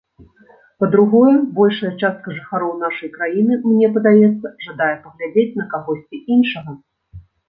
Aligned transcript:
Па-другое, 0.83 1.33
большая 1.57 1.91
частка 2.01 2.31
жыхароў 2.37 2.71
нашай 2.83 3.11
краіны, 3.17 3.57
мне 3.65 3.87
падаецца, 3.97 4.47
жадае 4.69 4.95
паглядзець 5.05 5.53
на 5.61 5.67
кагосьці 5.75 6.21
іншага. 6.37 6.71